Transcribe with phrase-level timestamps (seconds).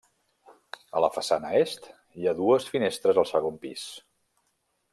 [0.99, 1.85] A la façana est,
[2.21, 3.85] hi ha dues finestres al segon pis.